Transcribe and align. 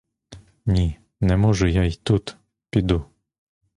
Ні, 0.65 0.99
не 1.21 1.37
можу 1.37 1.67
я 1.67 1.83
й 1.83 1.99
тут, 2.03 2.37
піду! 2.69 3.05